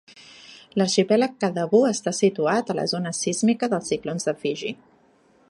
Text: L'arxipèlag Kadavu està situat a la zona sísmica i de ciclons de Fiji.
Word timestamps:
L'arxipèlag 0.81 1.35
Kadavu 1.43 1.81
està 1.89 2.15
situat 2.21 2.73
a 2.73 2.77
la 2.81 2.87
zona 2.95 3.13
sísmica 3.19 3.71
i 3.73 3.75
de 3.75 3.83
ciclons 3.91 4.31
de 4.33 4.39
Fiji. 4.43 4.75